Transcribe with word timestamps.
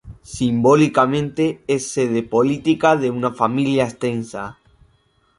Simbólicamente 0.23 1.63
es 1.67 1.89
sede 1.91 2.23
política 2.23 2.95
de 2.97 3.11
una 3.11 3.33
familia 3.33 3.83
extensa. 3.83 4.57